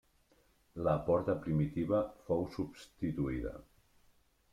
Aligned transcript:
La 0.85 0.93
porta 1.09 1.35
primitiva 1.43 1.99
fou 2.29 2.41
substituïda. 2.57 3.53